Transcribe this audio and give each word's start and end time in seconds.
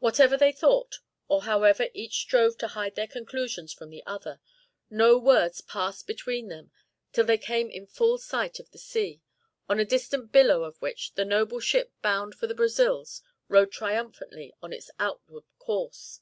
Whatever 0.00 0.36
they 0.36 0.50
thought, 0.50 0.98
or 1.28 1.42
however 1.42 1.86
each 1.94 2.18
strove 2.22 2.58
to 2.58 2.66
hide 2.66 2.96
their 2.96 3.06
conclusions 3.06 3.72
from 3.72 3.88
the 3.90 4.04
other, 4.04 4.40
no 4.90 5.16
words 5.16 5.60
passed 5.60 6.08
between 6.08 6.48
them 6.48 6.72
till 7.12 7.24
they 7.24 7.38
came 7.38 7.70
in 7.70 7.86
full 7.86 8.18
sight 8.18 8.58
of 8.58 8.68
the 8.72 8.78
sea, 8.78 9.22
on 9.68 9.78
a 9.78 9.84
distant 9.84 10.32
billow 10.32 10.64
of 10.64 10.82
which 10.82 11.14
the 11.14 11.24
noble 11.24 11.60
ship 11.60 11.92
bound 12.02 12.34
for 12.34 12.48
the 12.48 12.54
Brazils 12.56 13.22
rode 13.46 13.70
triumphantly 13.70 14.52
on 14.60 14.72
its 14.72 14.90
outward 14.98 15.44
course. 15.60 16.20